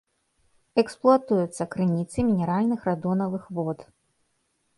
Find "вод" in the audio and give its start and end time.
3.61-3.79